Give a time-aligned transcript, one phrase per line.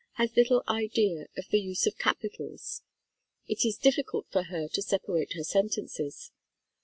[0.13, 2.81] Has little idea of the use of capitals.
[3.47, 6.31] It is difficult for her to separate her sentences.